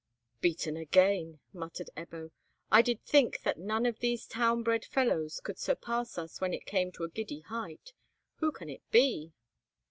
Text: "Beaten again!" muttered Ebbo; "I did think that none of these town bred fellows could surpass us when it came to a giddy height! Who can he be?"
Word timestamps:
"Beaten 0.39 0.77
again!" 0.77 1.41
muttered 1.53 1.91
Ebbo; 1.95 2.31
"I 2.71 2.81
did 2.81 3.03
think 3.05 3.41
that 3.41 3.59
none 3.59 3.85
of 3.85 3.99
these 3.99 4.25
town 4.25 4.63
bred 4.63 4.83
fellows 4.83 5.39
could 5.39 5.59
surpass 5.59 6.17
us 6.17 6.41
when 6.41 6.55
it 6.55 6.65
came 6.65 6.91
to 6.93 7.03
a 7.03 7.09
giddy 7.09 7.41
height! 7.41 7.93
Who 8.37 8.51
can 8.51 8.69
he 8.69 8.81
be?" 8.89 9.33